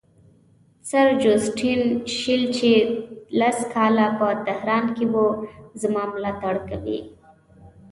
سر 0.89 1.07
جوسټین 1.21 1.81
شیل 2.17 2.43
چې 2.57 2.71
لس 3.39 3.57
کاله 3.73 4.07
په 4.19 4.27
تهران 4.47 4.85
کې 4.95 5.05
وو 5.13 5.27
زما 5.81 6.03
ملاتړ 6.13 6.55
کوي. 6.69 6.99